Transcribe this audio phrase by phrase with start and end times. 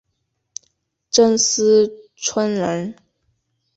[1.11, 2.95] 斛斯椿人。